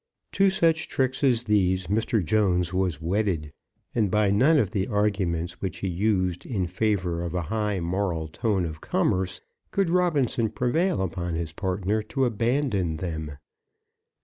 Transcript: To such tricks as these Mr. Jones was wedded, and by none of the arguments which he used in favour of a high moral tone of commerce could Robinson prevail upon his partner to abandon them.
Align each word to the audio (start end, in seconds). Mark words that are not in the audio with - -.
To 0.31 0.49
such 0.49 0.87
tricks 0.87 1.23
as 1.23 1.43
these 1.43 1.85
Mr. 1.85 2.25
Jones 2.25 2.73
was 2.73 2.99
wedded, 2.99 3.53
and 3.93 4.09
by 4.09 4.31
none 4.31 4.57
of 4.57 4.71
the 4.71 4.87
arguments 4.87 5.61
which 5.61 5.77
he 5.81 5.87
used 5.87 6.43
in 6.43 6.65
favour 6.65 7.21
of 7.21 7.35
a 7.35 7.43
high 7.53 7.79
moral 7.81 8.27
tone 8.27 8.65
of 8.65 8.81
commerce 8.81 9.41
could 9.69 9.91
Robinson 9.91 10.49
prevail 10.49 11.03
upon 11.03 11.35
his 11.35 11.51
partner 11.53 12.01
to 12.01 12.25
abandon 12.25 12.97
them. 12.97 13.33